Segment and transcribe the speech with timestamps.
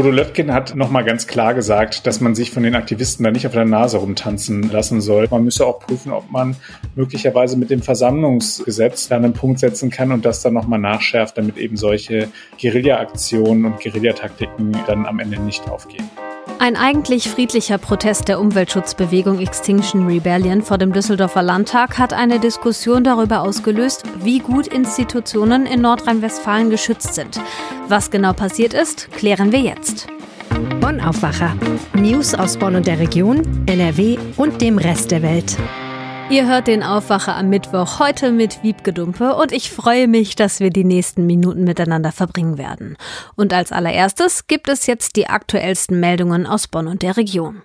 [0.00, 3.46] Bodo Löttgen hat nochmal ganz klar gesagt, dass man sich von den Aktivisten da nicht
[3.46, 5.28] auf der Nase rumtanzen lassen soll.
[5.30, 6.56] Man müsse auch prüfen, ob man
[6.94, 11.58] möglicherweise mit dem Versammlungsgesetz da einen Punkt setzen kann und das dann nochmal nachschärft, damit
[11.58, 12.28] eben solche
[12.58, 16.08] Guerilla-Aktionen und Guerillataktiken dann am Ende nicht aufgehen.
[16.60, 23.02] Ein eigentlich friedlicher Protest der Umweltschutzbewegung Extinction Rebellion vor dem Düsseldorfer Landtag hat eine Diskussion
[23.02, 27.40] darüber ausgelöst, wie gut Institutionen in Nordrhein-Westfalen geschützt sind.
[27.88, 30.08] Was genau passiert ist, klären wir jetzt.
[30.82, 31.56] Bonn Aufwacher.
[31.94, 35.56] News aus Bonn und der Region, NRW und dem Rest der Welt.
[36.30, 40.70] Ihr hört den Aufwacher am Mittwoch heute mit Wiebgedumpe und ich freue mich, dass wir
[40.70, 42.96] die nächsten Minuten miteinander verbringen werden.
[43.34, 47.62] Und als allererstes gibt es jetzt die aktuellsten Meldungen aus Bonn und der Region.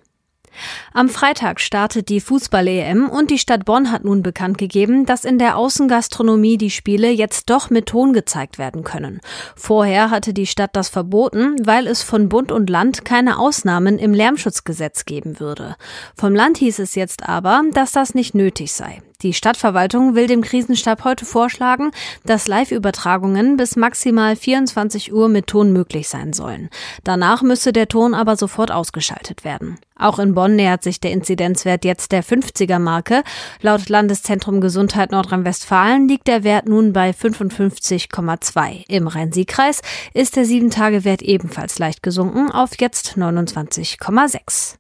[0.94, 5.40] Am Freitag startet die Fußball-EM und die Stadt Bonn hat nun bekannt gegeben, dass in
[5.40, 9.20] der Außengastronomie die Spiele jetzt doch mit Ton gezeigt werden können.
[9.56, 14.14] Vorher hatte die Stadt das verboten, weil es von Bund und Land keine Ausnahmen im
[14.14, 15.76] Lärmschutzgesetz geben würde.
[16.16, 19.02] Vom Land hieß es jetzt aber, dass das nicht nötig sei.
[19.22, 21.92] Die Stadtverwaltung will dem Krisenstab heute vorschlagen,
[22.26, 26.70] dass Live-Übertragungen bis maximal 24 Uhr mit Ton möglich sein sollen.
[27.04, 29.78] Danach müsse der Ton aber sofort ausgeschaltet werden.
[29.98, 33.24] Auch in Bonn nähert sich der Inzidenzwert jetzt der 50er Marke.
[33.62, 38.84] Laut Landeszentrum Gesundheit Nordrhein-Westfalen liegt der Wert nun bei 55,2.
[38.90, 39.82] Im Rhein-Sieg-Kreis
[40.14, 44.76] ist der 7-Tage-Wert ebenfalls leicht gesunken auf jetzt 29,6.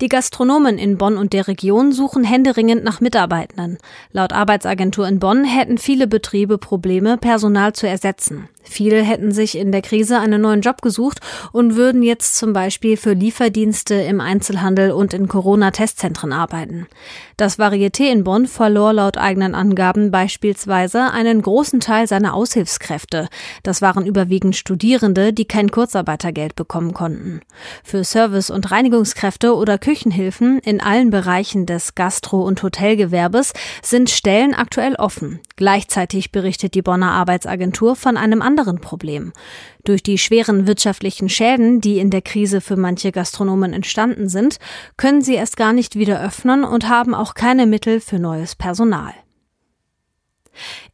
[0.00, 3.78] Die Gastronomen in Bonn und der Region suchen händeringend nach Mitarbeitenden.
[4.12, 8.48] Laut Arbeitsagentur in Bonn hätten viele Betriebe Probleme, Personal zu ersetzen.
[8.68, 11.20] Viele hätten sich in der Krise einen neuen Job gesucht
[11.52, 16.86] und würden jetzt zum Beispiel für Lieferdienste im Einzelhandel und in Corona-Testzentren arbeiten.
[17.36, 23.28] Das Varieté in Bonn verlor laut eigenen Angaben beispielsweise einen großen Teil seiner Aushilfskräfte.
[23.62, 27.40] Das waren überwiegend Studierende, die kein Kurzarbeitergeld bekommen konnten.
[27.84, 33.52] Für Service- und Reinigungskräfte oder Küchenhilfen in allen Bereichen des Gastro- und Hotelgewerbes
[33.82, 35.40] sind Stellen aktuell offen.
[35.56, 39.32] Gleichzeitig berichtet die Bonner Arbeitsagentur von einem anderen anderen Problem.
[39.84, 44.58] Durch die schweren wirtschaftlichen Schäden, die in der Krise für manche Gastronomen entstanden sind,
[44.96, 49.14] können sie erst gar nicht wieder öffnen und haben auch keine Mittel für neues Personal.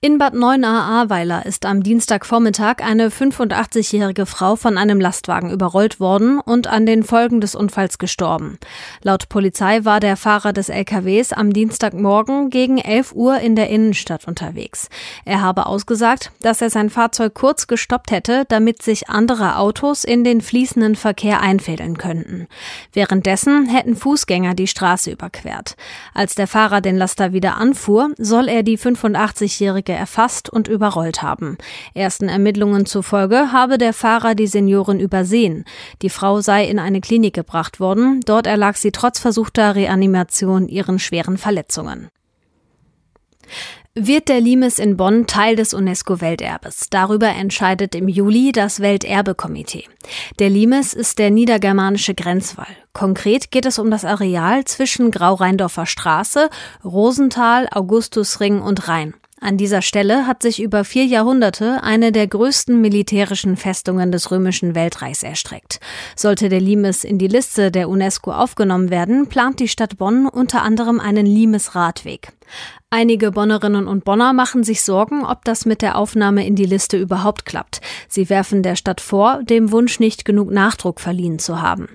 [0.00, 6.66] In Bad 9a-Ahrweiler ist am Dienstagvormittag eine 85-jährige Frau von einem Lastwagen überrollt worden und
[6.66, 8.58] an den Folgen des Unfalls gestorben.
[9.02, 14.28] Laut Polizei war der Fahrer des LKWs am Dienstagmorgen gegen 11 Uhr in der Innenstadt
[14.28, 14.88] unterwegs.
[15.24, 20.24] Er habe ausgesagt, dass er sein Fahrzeug kurz gestoppt hätte, damit sich andere Autos in
[20.24, 22.46] den fließenden Verkehr einfädeln könnten.
[22.92, 25.76] Währenddessen hätten Fußgänger die Straße überquert.
[26.12, 31.22] Als der Fahrer den Laster wieder anfuhr, soll er die 85 20-Jährige erfasst und überrollt
[31.22, 31.58] haben.
[31.94, 35.64] Ersten Ermittlungen zufolge habe der Fahrer die Seniorin übersehen.
[36.02, 38.20] Die Frau sei in eine Klinik gebracht worden.
[38.24, 42.08] Dort erlag sie trotz versuchter Reanimation ihren schweren Verletzungen.
[43.96, 46.88] Wird der Limes in Bonn Teil des UNESCO-Welterbes?
[46.90, 49.84] Darüber entscheidet im Juli das Welterbekomitee.
[50.40, 52.66] Der Limes ist der niedergermanische Grenzwall.
[52.92, 56.50] Konkret geht es um das Areal zwischen Grau-Rheindorfer Straße,
[56.84, 59.14] Rosental, Augustusring und Rhein.
[59.44, 64.74] An dieser Stelle hat sich über vier Jahrhunderte eine der größten militärischen Festungen des römischen
[64.74, 65.80] Weltreichs erstreckt.
[66.16, 70.62] Sollte der Limes in die Liste der UNESCO aufgenommen werden, plant die Stadt Bonn unter
[70.62, 72.32] anderem einen Limes-Radweg.
[72.96, 76.96] Einige Bonnerinnen und Bonner machen sich Sorgen, ob das mit der Aufnahme in die Liste
[76.96, 77.80] überhaupt klappt.
[78.08, 81.88] Sie werfen der Stadt vor, dem Wunsch nicht genug Nachdruck verliehen zu haben.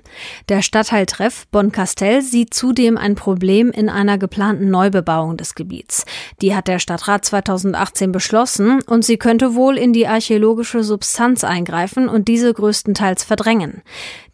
[0.50, 6.06] Der Stadtteiltreff Bonn-Castell sieht zudem ein Problem in einer geplanten Neubebauung des Gebiets.
[6.42, 12.10] Die hat der Stadtrat 2018 beschlossen und sie könnte wohl in die archäologische Substanz eingreifen
[12.10, 13.84] und diese größtenteils verdrängen.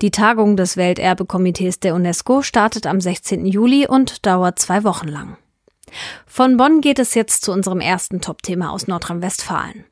[0.01, 3.45] Die Tagung des Welterbekomitees der UNESCO startet am 16.
[3.45, 5.37] Juli und dauert zwei Wochen lang.
[6.25, 9.85] Von Bonn geht es jetzt zu unserem ersten Top-Thema aus Nordrhein-Westfalen.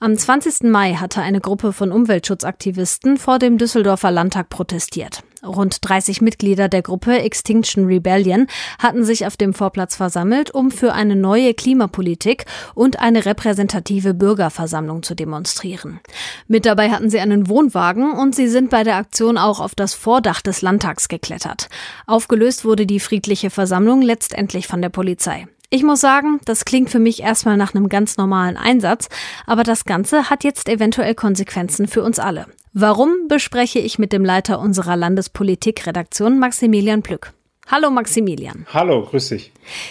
[0.00, 0.70] Am 20.
[0.70, 5.22] Mai hatte eine Gruppe von Umweltschutzaktivisten vor dem Düsseldorfer Landtag protestiert.
[5.46, 8.46] Rund 30 Mitglieder der Gruppe Extinction Rebellion
[8.78, 12.44] hatten sich auf dem Vorplatz versammelt, um für eine neue Klimapolitik
[12.74, 16.00] und eine repräsentative Bürgerversammlung zu demonstrieren.
[16.48, 19.94] Mit dabei hatten sie einen Wohnwagen und sie sind bei der Aktion auch auf das
[19.94, 21.68] Vordach des Landtags geklettert.
[22.06, 25.46] Aufgelöst wurde die friedliche Versammlung letztendlich von der Polizei.
[25.68, 29.08] Ich muss sagen, das klingt für mich erstmal nach einem ganz normalen Einsatz,
[29.46, 32.46] aber das Ganze hat jetzt eventuell Konsequenzen für uns alle.
[32.78, 37.32] Warum bespreche ich mit dem Leiter unserer Landespolitikredaktion Maximilian Plück.
[37.68, 38.64] Hallo Maximilian.
[38.72, 39.50] Hallo, grüß dich.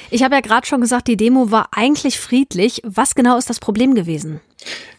[0.09, 2.81] Ich habe ja gerade schon gesagt, die Demo war eigentlich friedlich.
[2.85, 4.39] Was genau ist das Problem gewesen?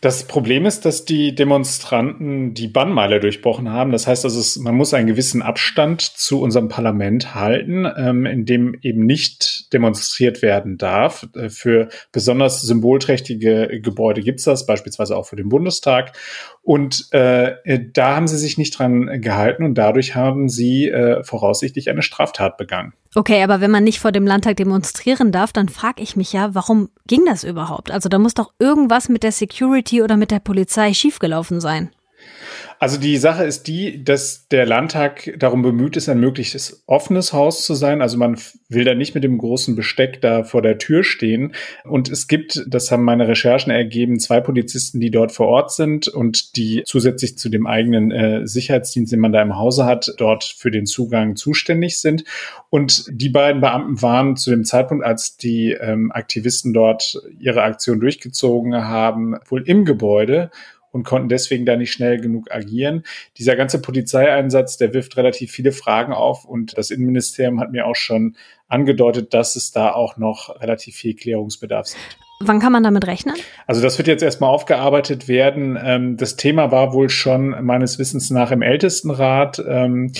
[0.00, 3.90] Das Problem ist, dass die Demonstranten die Bannmeile durchbrochen haben.
[3.90, 8.44] Das heißt, also es, man muss einen gewissen Abstand zu unserem Parlament halten, ähm, in
[8.44, 11.26] dem eben nicht demonstriert werden darf.
[11.34, 16.12] Äh, für besonders symbolträchtige Gebäude gibt es das, beispielsweise auch für den Bundestag.
[16.62, 17.54] Und äh,
[17.92, 22.56] da haben sie sich nicht dran gehalten und dadurch haben sie äh, voraussichtlich eine Straftat
[22.58, 22.65] begangen.
[23.14, 26.54] Okay, aber wenn man nicht vor dem Landtag demonstrieren darf, dann frage ich mich ja,
[26.54, 27.90] warum ging das überhaupt?
[27.90, 31.90] Also da muss doch irgendwas mit der Security oder mit der Polizei schiefgelaufen sein.
[32.78, 37.64] Also die Sache ist die, dass der Landtag darum bemüht ist, ein möglichst offenes Haus
[37.64, 38.02] zu sein.
[38.02, 38.36] Also man
[38.68, 41.54] will da nicht mit dem großen Besteck da vor der Tür stehen.
[41.84, 46.08] Und es gibt, das haben meine Recherchen ergeben, zwei Polizisten, die dort vor Ort sind
[46.08, 50.44] und die zusätzlich zu dem eigenen äh, Sicherheitsdienst, den man da im Hause hat, dort
[50.44, 52.24] für den Zugang zuständig sind.
[52.68, 58.00] Und die beiden Beamten waren zu dem Zeitpunkt, als die ähm, Aktivisten dort ihre Aktion
[58.00, 60.50] durchgezogen haben, wohl im Gebäude
[60.96, 63.04] und konnten deswegen da nicht schnell genug agieren.
[63.36, 67.96] Dieser ganze Polizeieinsatz, der wirft relativ viele Fragen auf und das Innenministerium hat mir auch
[67.96, 72.18] schon angedeutet, dass es da auch noch relativ viel Klärungsbedarf gibt.
[72.40, 73.34] Wann kann man damit rechnen?
[73.66, 75.78] Also das wird jetzt erstmal aufgearbeitet werden.
[75.82, 80.12] Ähm, das Thema war wohl schon meines Wissens nach im Ältestenrat ähm,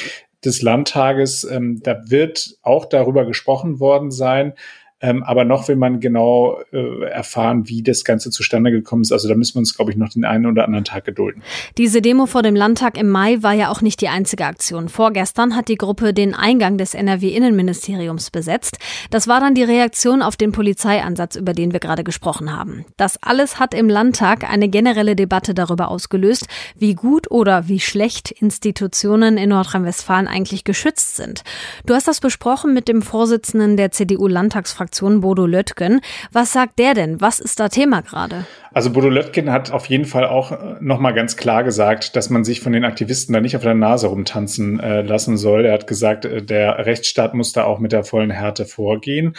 [0.44, 1.44] des Landtages.
[1.44, 4.54] Ähm, da wird auch darüber gesprochen worden sein.
[5.02, 9.12] Ähm, aber noch will man genau äh, erfahren, wie das Ganze zustande gekommen ist.
[9.12, 11.42] Also da müssen wir uns, glaube ich, noch den einen oder anderen Tag gedulden.
[11.76, 14.88] Diese Demo vor dem Landtag im Mai war ja auch nicht die einzige Aktion.
[14.88, 18.78] Vorgestern hat die Gruppe den Eingang des NRW-Innenministeriums besetzt.
[19.10, 22.86] Das war dann die Reaktion auf den Polizeieinsatz, über den wir gerade gesprochen haben.
[22.96, 28.30] Das alles hat im Landtag eine generelle Debatte darüber ausgelöst, wie gut oder wie schlecht
[28.30, 31.42] Institutionen in Nordrhein-Westfalen eigentlich geschützt sind.
[31.84, 36.00] Du hast das besprochen mit dem Vorsitzenden der CDU-Landtagsfraktion Fraktion Bodo Löttgen.
[36.30, 37.20] Was sagt der denn?
[37.20, 38.46] Was ist da Thema gerade?
[38.72, 42.44] Also Bodo Löttgen hat auf jeden Fall auch äh, nochmal ganz klar gesagt, dass man
[42.44, 45.64] sich von den Aktivisten da nicht auf der Nase rumtanzen äh, lassen soll.
[45.64, 49.34] Er hat gesagt, äh, der Rechtsstaat muss da auch mit der vollen Härte vorgehen.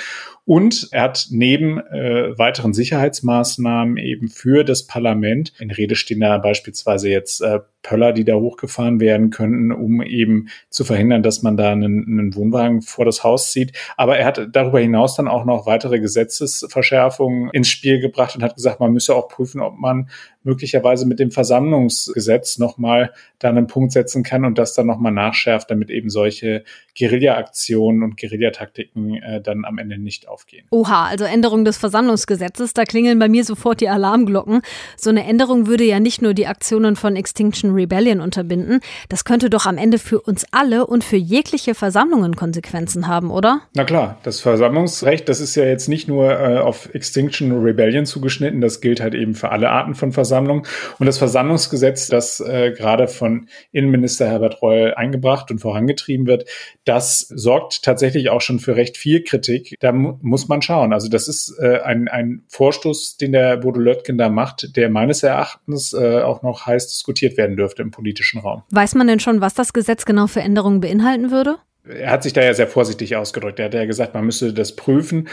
[0.47, 6.37] Und er hat neben äh, weiteren Sicherheitsmaßnahmen eben für das Parlament, in Rede stehen da
[6.37, 11.57] beispielsweise jetzt äh, Pöller, die da hochgefahren werden könnten, um eben zu verhindern, dass man
[11.57, 13.73] da einen, einen Wohnwagen vor das Haus zieht.
[13.97, 18.55] Aber er hat darüber hinaus dann auch noch weitere Gesetzesverschärfungen ins Spiel gebracht und hat
[18.55, 20.09] gesagt, man müsse auch prüfen, ob man
[20.47, 25.69] möglicherweise mit dem Versammlungsgesetz nochmal da einen Punkt setzen kann und das dann nochmal nachschärft,
[25.69, 26.63] damit eben solche
[26.97, 30.65] Guerilla-Aktionen und Guerillataktiken äh, dann am Ende nicht aufgehen.
[30.71, 34.61] Oha, also Änderung des Versammlungsgesetzes, da klingeln bei mir sofort die Alarmglocken.
[34.95, 38.79] So eine Änderung würde ja nicht nur die Aktionen von Extinction Rebellion unterbinden,
[39.09, 43.61] das könnte doch am Ende für uns alle und für jegliche Versammlungen Konsequenzen haben, oder?
[43.75, 48.61] Na klar, das Versammlungsrecht, das ist ja jetzt nicht nur äh, auf Extinction Rebellion zugeschnitten,
[48.61, 50.36] das gilt halt eben für alle Arten von Versammlungen.
[50.37, 50.65] Versammlung.
[50.99, 56.45] Und das Versammlungsgesetz, das äh, gerade von Innenminister Herbert Reul eingebracht und vorangetrieben wird,
[56.85, 59.75] das sorgt tatsächlich auch schon für recht viel Kritik.
[59.79, 60.93] Da mu muss man schauen.
[60.93, 65.23] Also das ist äh, ein, ein Vorstoß, den der Bodo Löttgen da macht, der meines
[65.23, 68.63] Erachtens äh, auch noch heiß diskutiert werden dürfte im politischen Raum.
[68.71, 71.57] Weiß man denn schon, was das Gesetz genau für Änderungen beinhalten würde?
[71.89, 73.59] Er hat sich da ja sehr vorsichtig ausgedrückt.
[73.59, 75.27] Er hat ja gesagt, man müsse das prüfen.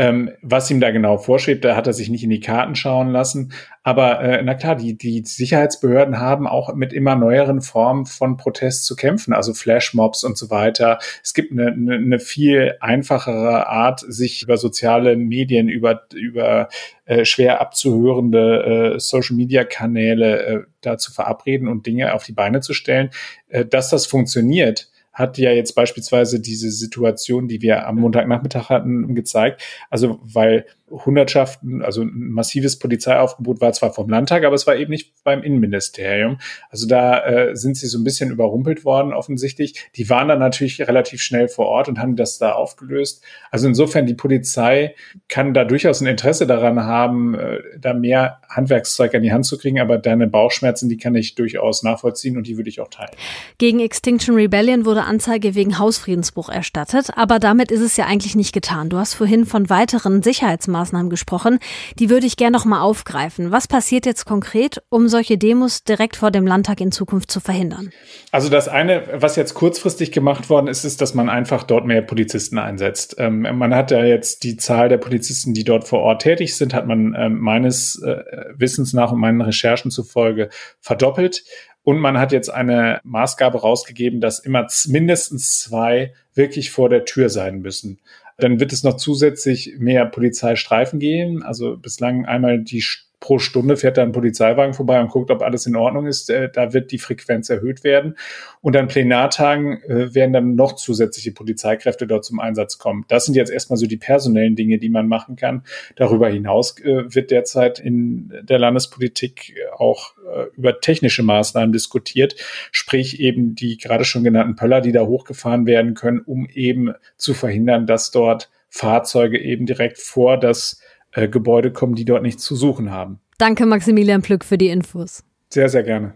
[0.00, 3.10] Ähm, was ihm da genau vorschwebt, da hat er sich nicht in die Karten schauen
[3.10, 3.52] lassen.
[3.82, 8.84] Aber äh, na klar, die, die Sicherheitsbehörden haben auch mit immer neueren Formen von Protest
[8.84, 11.00] zu kämpfen, also Flashmobs und so weiter.
[11.24, 16.68] Es gibt eine, eine, eine viel einfachere Art, sich über soziale Medien, über, über
[17.06, 22.72] äh, schwer abzuhörende äh, Social-Media-Kanäle äh, da zu verabreden und Dinge auf die Beine zu
[22.72, 23.10] stellen.
[23.48, 29.14] Äh, dass das funktioniert, hat ja jetzt beispielsweise diese Situation, die wir am Montagnachmittag hatten,
[29.14, 29.62] gezeigt.
[29.90, 34.90] Also weil Hundertschaften, also ein massives Polizeiaufgebot war zwar vom Landtag, aber es war eben
[34.90, 36.38] nicht beim Innenministerium.
[36.70, 39.90] Also da äh, sind sie so ein bisschen überrumpelt worden offensichtlich.
[39.96, 43.22] Die waren dann natürlich relativ schnell vor Ort und haben das da aufgelöst.
[43.50, 44.94] Also insofern, die Polizei
[45.28, 49.58] kann da durchaus ein Interesse daran haben, äh, da mehr Handwerkszeug an die Hand zu
[49.58, 53.12] kriegen, aber deine Bauchschmerzen, die kann ich durchaus nachvollziehen und die würde ich auch teilen.
[53.58, 58.52] Gegen Extinction Rebellion wurde Anzeige wegen Hausfriedensbruch erstattet, aber damit ist es ja eigentlich nicht
[58.52, 58.88] getan.
[58.88, 61.58] Du hast vorhin von weiteren Sicherheitsmaßnahmen Maßnahmen gesprochen.
[61.98, 63.50] Die würde ich gerne noch mal aufgreifen.
[63.50, 67.90] Was passiert jetzt konkret, um solche Demos direkt vor dem Landtag in Zukunft zu verhindern?
[68.32, 72.02] Also das eine, was jetzt kurzfristig gemacht worden ist, ist, dass man einfach dort mehr
[72.02, 73.16] Polizisten einsetzt.
[73.18, 76.74] Ähm, man hat ja jetzt die Zahl der Polizisten, die dort vor Ort tätig sind,
[76.74, 78.22] hat man ähm, meines äh,
[78.56, 80.48] Wissens nach und meinen Recherchen zufolge
[80.80, 81.44] verdoppelt.
[81.88, 87.30] Und man hat jetzt eine Maßgabe rausgegeben, dass immer mindestens zwei wirklich vor der Tür
[87.30, 87.98] sein müssen.
[88.36, 91.42] Dann wird es noch zusätzlich mehr Polizeistreifen geben.
[91.42, 92.84] Also bislang einmal die
[93.20, 96.30] pro Stunde fährt da ein Polizeiwagen vorbei und guckt, ob alles in Ordnung ist.
[96.30, 98.16] Äh, da wird die Frequenz erhöht werden.
[98.60, 103.04] Und an Plenartagen äh, werden dann noch zusätzliche Polizeikräfte dort zum Einsatz kommen.
[103.08, 105.64] Das sind jetzt erstmal so die personellen Dinge, die man machen kann.
[105.96, 110.12] Darüber hinaus äh, wird derzeit in der Landespolitik auch
[110.56, 112.36] über technische Maßnahmen diskutiert,
[112.70, 117.32] sprich eben die gerade schon genannten Pöller, die da hochgefahren werden können, um eben zu
[117.32, 120.80] verhindern, dass dort Fahrzeuge eben direkt vor das
[121.12, 123.20] äh, Gebäude kommen, die dort nichts zu suchen haben.
[123.38, 125.22] Danke, Maximilian Plück, für die Infos.
[125.50, 126.14] Sehr, sehr gerne.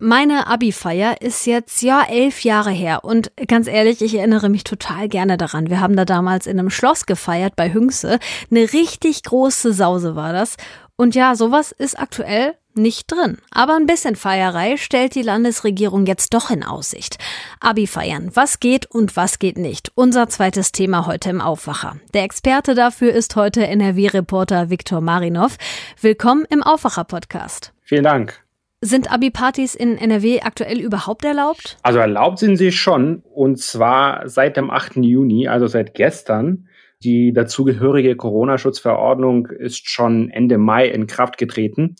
[0.00, 5.08] Meine Abi-Feier ist jetzt ja elf Jahre her und ganz ehrlich, ich erinnere mich total
[5.08, 5.70] gerne daran.
[5.70, 8.20] Wir haben da damals in einem Schloss gefeiert bei Hüngse.
[8.48, 10.56] Eine richtig große Sause war das.
[10.94, 13.38] Und ja, sowas ist aktuell nicht drin.
[13.50, 17.18] Aber ein bisschen Feierei stellt die Landesregierung jetzt doch in Aussicht.
[17.60, 18.30] Abi feiern.
[18.34, 19.92] Was geht und was geht nicht?
[19.94, 21.96] Unser zweites Thema heute im Aufwacher.
[22.14, 25.58] Der Experte dafür ist heute NRW-Reporter Viktor Marinov.
[26.00, 27.72] Willkommen im Aufwacher-Podcast.
[27.82, 28.42] Vielen Dank.
[28.80, 31.78] Sind Abi-Partys in NRW aktuell überhaupt erlaubt?
[31.82, 34.96] Also erlaubt sind sie schon und zwar seit dem 8.
[34.98, 36.68] Juni, also seit gestern.
[37.02, 41.96] Die dazugehörige Corona-Schutzverordnung ist schon Ende Mai in Kraft getreten.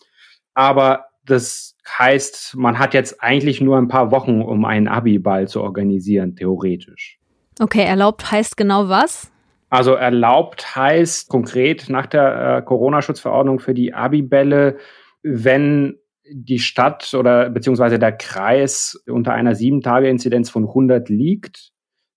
[0.59, 5.63] Aber das heißt, man hat jetzt eigentlich nur ein paar Wochen, um einen Abi-Ball zu
[5.63, 7.21] organisieren, theoretisch.
[7.61, 9.31] Okay, erlaubt heißt genau was?
[9.71, 14.79] Also erlaubt heißt konkret nach der äh, Corona-Schutzverordnung für die Abi-Bälle,
[15.23, 15.97] wenn
[16.29, 21.71] die Stadt oder beziehungsweise der Kreis unter einer sieben Tage Inzidenz von 100 liegt,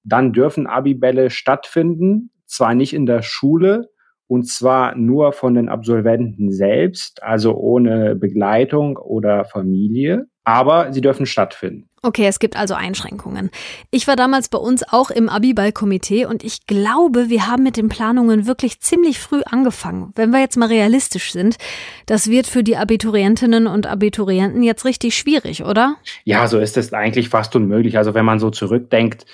[0.04, 3.92] dann dürfen Abi-Bälle stattfinden, zwar nicht in der Schule,
[4.32, 11.26] und zwar nur von den Absolventen selbst, also ohne Begleitung oder Familie, aber sie dürfen
[11.26, 11.90] stattfinden.
[12.02, 13.52] Okay, es gibt also Einschränkungen.
[13.92, 17.90] Ich war damals bei uns auch im Abiball-Komitee und ich glaube, wir haben mit den
[17.90, 20.14] Planungen wirklich ziemlich früh angefangen.
[20.16, 21.58] Wenn wir jetzt mal realistisch sind,
[22.06, 25.98] das wird für die Abiturientinnen und Abiturienten jetzt richtig schwierig, oder?
[26.24, 27.98] Ja, so ist es eigentlich fast unmöglich.
[27.98, 29.26] Also wenn man so zurückdenkt,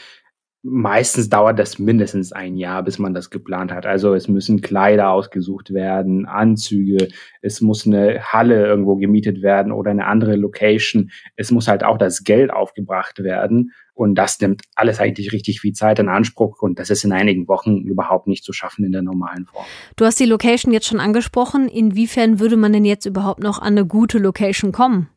[0.69, 3.85] meistens dauert das mindestens ein Jahr, bis man das geplant hat.
[3.85, 7.07] Also es müssen Kleider ausgesucht werden, Anzüge,
[7.41, 11.09] es muss eine Halle irgendwo gemietet werden oder eine andere Location.
[11.35, 13.71] Es muss halt auch das Geld aufgebracht werden.
[13.93, 16.61] Und das nimmt alles eigentlich richtig viel Zeit in Anspruch.
[16.61, 19.65] Und das ist in einigen Wochen überhaupt nicht zu schaffen in der normalen Form.
[19.95, 21.67] Du hast die Location jetzt schon angesprochen.
[21.67, 25.09] Inwiefern würde man denn jetzt überhaupt noch an eine gute Location kommen?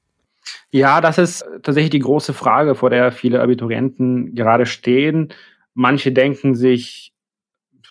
[0.70, 5.32] Ja, das ist tatsächlich die große Frage, vor der viele Abiturienten gerade stehen.
[5.75, 7.12] Manche denken sich,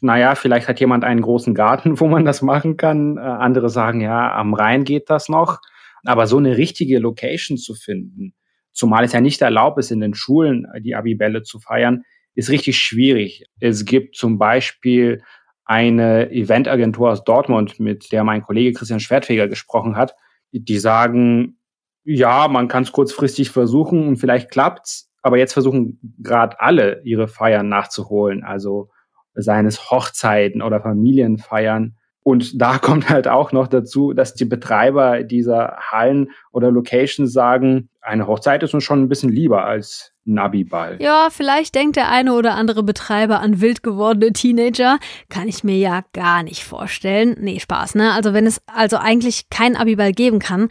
[0.02, 3.18] naja, vielleicht hat jemand einen großen Garten, wo man das machen kann.
[3.18, 5.60] Äh, andere sagen, ja, am Rhein geht das noch.
[6.06, 8.34] Aber so eine richtige Location zu finden,
[8.72, 12.04] zumal es ja nicht erlaubt ist, in den Schulen die Abibälle zu feiern,
[12.36, 13.44] ist richtig schwierig.
[13.60, 15.22] Es gibt zum Beispiel
[15.66, 20.16] eine Eventagentur aus Dortmund, mit der mein Kollege Christian Schwertfeger gesprochen hat,
[20.52, 21.59] die sagen,
[22.04, 27.28] ja, man kann es kurzfristig versuchen und vielleicht klappt's, aber jetzt versuchen gerade alle ihre
[27.28, 28.90] Feiern nachzuholen, also
[29.36, 31.96] seines Hochzeiten oder Familienfeiern.
[32.22, 37.90] Und da kommt halt auch noch dazu, dass die Betreiber dieser Hallen oder Locations sagen,
[38.02, 40.98] eine Hochzeit ist uns schon ein bisschen lieber als ein Abiball.
[41.02, 45.00] Ja, vielleicht denkt der eine oder andere Betreiber an wild gewordene Teenager.
[45.30, 47.36] Kann ich mir ja gar nicht vorstellen.
[47.40, 48.14] Nee, Spaß, ne?
[48.14, 50.70] Also wenn es also eigentlich kein Abiball geben kann,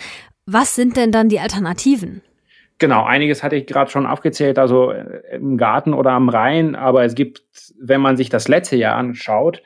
[0.51, 2.23] was sind denn dann die Alternativen?
[2.79, 7.05] Genau, einiges hatte ich gerade schon aufgezählt, also äh, im Garten oder am Rhein, aber
[7.05, 7.43] es gibt,
[7.81, 9.63] wenn man sich das letzte Jahr anschaut,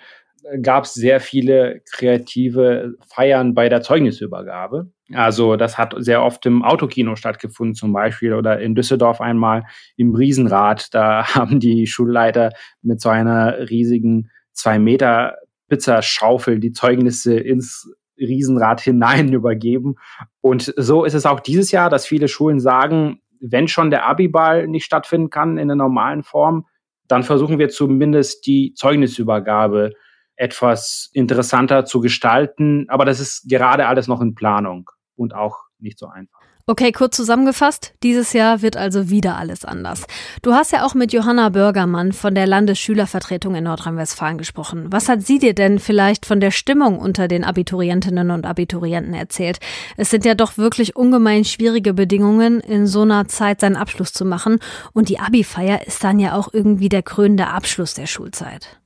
[0.61, 4.91] gab es sehr viele kreative Feiern bei der Zeugnisübergabe.
[5.13, 9.65] Also das hat sehr oft im Autokino stattgefunden zum Beispiel oder in Düsseldorf einmal
[9.97, 10.93] im Riesenrad.
[10.95, 12.51] Da haben die Schulleiter
[12.83, 15.37] mit so einer riesigen zwei Meter
[15.69, 17.91] Pizzaschaufel die Zeugnisse ins
[18.25, 19.97] Riesenrad hinein übergeben.
[20.41, 24.69] Und so ist es auch dieses Jahr, dass viele Schulen sagen, wenn schon der Abiball
[24.69, 26.67] nicht stattfinden kann in der normalen Form,
[27.09, 29.93] dann versuchen wir zumindest die Zeugnisübergabe
[30.37, 32.87] etwas interessanter zu gestalten.
[32.89, 36.42] Aber das ist gerade alles noch in Planung und auch nicht so einfach.
[36.65, 40.07] Okay, kurz zusammengefasst, dieses Jahr wird also wieder alles anders.
[40.43, 44.87] Du hast ja auch mit Johanna Bürgermann von der Landesschülervertretung in Nordrhein-Westfalen gesprochen.
[44.91, 49.59] Was hat sie dir denn vielleicht von der Stimmung unter den Abiturientinnen und Abiturienten erzählt?
[49.97, 54.25] Es sind ja doch wirklich ungemein schwierige Bedingungen, in so einer Zeit seinen Abschluss zu
[54.25, 54.61] machen.
[54.93, 58.79] Und die Abi-Feier ist dann ja auch irgendwie der krönende Abschluss der Schulzeit.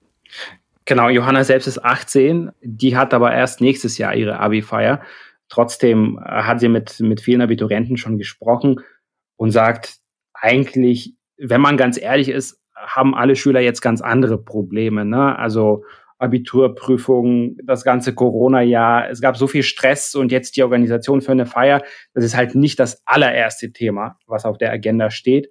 [0.86, 5.02] Genau, Johanna selbst ist 18, die hat aber erst nächstes Jahr ihre Abi-Feier.
[5.48, 8.80] Trotzdem äh, hat sie mit, mit vielen Abiturienten schon gesprochen
[9.36, 9.98] und sagt,
[10.34, 15.04] eigentlich, wenn man ganz ehrlich ist, haben alle Schüler jetzt ganz andere Probleme.
[15.04, 15.38] Ne?
[15.38, 15.84] Also
[16.18, 21.46] Abiturprüfungen, das ganze Corona-Jahr, es gab so viel Stress und jetzt die Organisation für eine
[21.46, 21.82] Feier,
[22.14, 25.50] das ist halt nicht das allererste Thema, was auf der Agenda steht.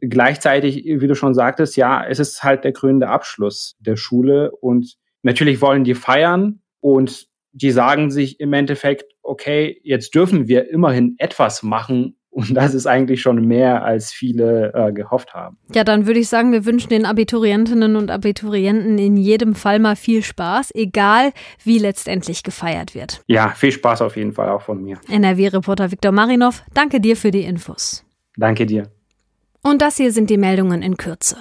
[0.00, 4.96] Gleichzeitig, wie du schon sagtest, ja, es ist halt der krönende Abschluss der Schule und
[5.22, 11.14] natürlich wollen die feiern und die sagen sich im Endeffekt, okay, jetzt dürfen wir immerhin
[11.18, 15.58] etwas machen, und das ist eigentlich schon mehr, als viele äh, gehofft haben.
[15.74, 19.96] Ja, dann würde ich sagen, wir wünschen den Abiturientinnen und Abiturienten in jedem Fall mal
[19.96, 21.32] viel Spaß, egal
[21.62, 23.22] wie letztendlich gefeiert wird.
[23.26, 24.98] Ja, viel Spaß auf jeden Fall auch von mir.
[25.10, 28.02] NRW-Reporter Viktor Marinov, danke dir für die Infos.
[28.38, 28.90] Danke dir.
[29.62, 31.36] Und das hier sind die Meldungen in Kürze.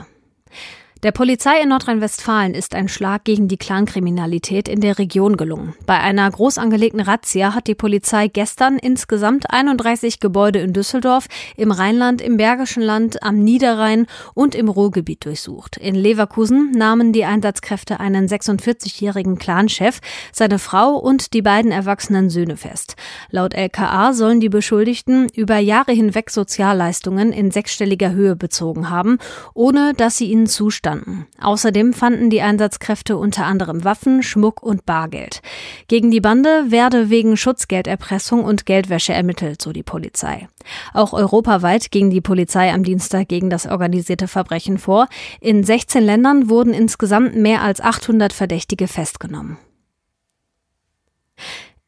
[1.04, 5.74] Der Polizei in Nordrhein-Westfalen ist ein Schlag gegen die Clankriminalität in der Region gelungen.
[5.88, 11.26] Bei einer groß angelegten Razzia hat die Polizei gestern insgesamt 31 Gebäude in Düsseldorf,
[11.58, 14.06] im Rheinland, im Bergischen Land, am Niederrhein
[14.36, 15.78] und im Ruhrgebiet durchsucht.
[15.78, 22.58] In Leverkusen nahmen die Einsatzkräfte einen 46-jährigen Clanchef, seine Frau und die beiden erwachsenen Söhne
[22.58, 22.96] fest.
[23.32, 29.18] Laut LKA sollen die Beschuldigten über Jahre hinweg Sozialleistungen in sechsstelliger Höhe bezogen haben,
[29.56, 31.28] ohne dass sie ihnen zustanden standen.
[31.40, 35.42] Außerdem fanden die Einsatzkräfte unter anderem Waffen, Schmuck und Bargeld.
[35.88, 40.48] Gegen die Bande werde wegen Schutzgelderpressung und Geldwäsche ermittelt, so die Polizei.
[40.94, 45.08] Auch europaweit ging die Polizei am Dienstag gegen das organisierte Verbrechen vor.
[45.40, 49.58] In 16 Ländern wurden insgesamt mehr als 800 Verdächtige festgenommen.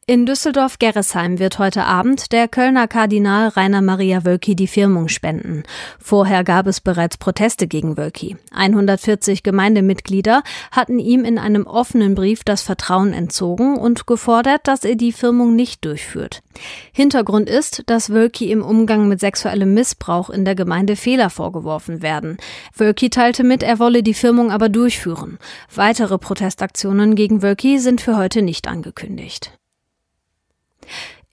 [0.06, 5.62] In Düsseldorf-Gerresheim wird heute Abend der Kölner Kardinal Rainer Maria Wölki die Firmung spenden.
[5.98, 8.36] Vorher gab es bereits Proteste gegen Wölki.
[8.54, 14.96] 140 Gemeindemitglieder hatten ihm in einem offenen Brief das Vertrauen entzogen und gefordert, dass er
[14.96, 16.42] die Firmung nicht durchführt.
[16.92, 22.36] Hintergrund ist, dass Wölki im Umgang mit sexuellem Missbrauch in der Gemeinde Fehler vorgeworfen werden.
[22.76, 25.38] Wölki teilte mit, er wolle die Firmung aber durchführen.
[25.74, 29.58] Weitere Protestaktionen gegen Wölki sind für heute nicht angekündigt.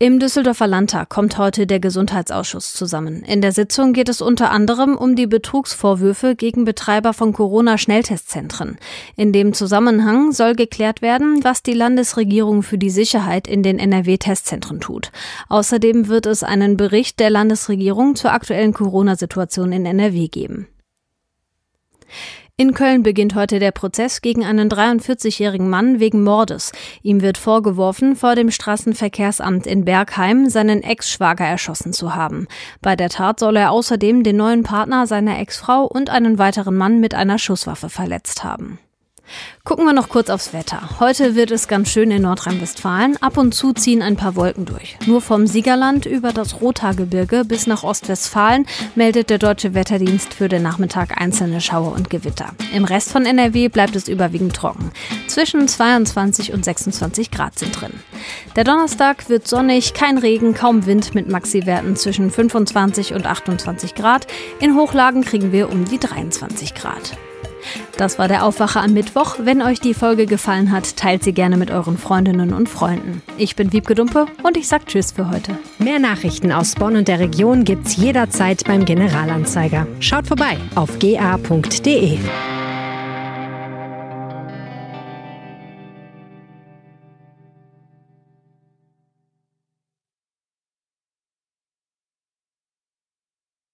[0.01, 3.21] Im Düsseldorfer Landtag kommt heute der Gesundheitsausschuss zusammen.
[3.21, 8.79] In der Sitzung geht es unter anderem um die Betrugsvorwürfe gegen Betreiber von Corona-Schnelltestzentren.
[9.15, 14.79] In dem Zusammenhang soll geklärt werden, was die Landesregierung für die Sicherheit in den NRW-Testzentren
[14.79, 15.11] tut.
[15.49, 20.67] Außerdem wird es einen Bericht der Landesregierung zur aktuellen Corona-Situation in NRW geben.
[22.61, 26.73] In Köln beginnt heute der Prozess gegen einen 43-jährigen Mann wegen Mordes.
[27.01, 32.47] Ihm wird vorgeworfen, vor dem Straßenverkehrsamt in Bergheim seinen Ex-Schwager erschossen zu haben.
[32.79, 36.99] Bei der Tat soll er außerdem den neuen Partner seiner Ex-Frau und einen weiteren Mann
[36.99, 38.77] mit einer Schusswaffe verletzt haben.
[39.63, 40.99] Gucken wir noch kurz aufs Wetter.
[40.99, 43.17] Heute wird es ganz schön in Nordrhein-Westfalen.
[43.21, 44.97] Ab und zu ziehen ein paar Wolken durch.
[45.05, 48.65] Nur vom Siegerland über das Rothaargebirge bis nach Ostwestfalen
[48.95, 52.47] meldet der Deutsche Wetterdienst für den Nachmittag einzelne Schauer und Gewitter.
[52.73, 54.91] Im Rest von NRW bleibt es überwiegend trocken.
[55.27, 57.93] Zwischen 22 und 26 Grad sind drin.
[58.55, 64.27] Der Donnerstag wird sonnig, kein Regen, kaum Wind mit Maxi-Werten zwischen 25 und 28 Grad.
[64.59, 67.17] In Hochlagen kriegen wir um die 23 Grad.
[68.01, 69.35] Das war der Aufwacher am Mittwoch.
[69.43, 73.21] Wenn euch die Folge gefallen hat, teilt sie gerne mit euren Freundinnen und Freunden.
[73.37, 75.55] Ich bin Wiebke Dumpe und ich sag Tschüss für heute.
[75.77, 79.85] Mehr Nachrichten aus Bonn und der Region gibt's jederzeit beim Generalanzeiger.
[79.99, 82.17] Schaut vorbei auf ga.de.